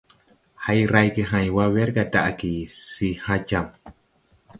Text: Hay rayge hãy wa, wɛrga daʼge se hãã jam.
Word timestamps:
Hay 0.65 0.79
rayge 0.93 1.23
hãy 1.31 1.47
wa, 1.55 1.65
wɛrga 1.73 2.03
daʼge 2.13 2.51
se 2.89 3.07
hãã 3.23 3.37
jam. 3.49 3.67